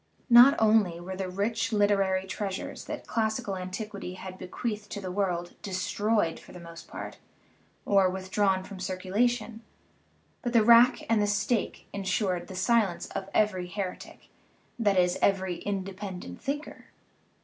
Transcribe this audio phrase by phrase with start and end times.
[0.31, 5.11] Not only were the rich literary treasures that classical an tiquity had bequeathed to the
[5.11, 7.19] world destroyed for the most part,
[7.85, 9.61] or withdrawn from circulation,
[10.41, 14.29] but the rack and the stake insured the silence of every heretic
[14.79, 16.85] that is, every independent thinker.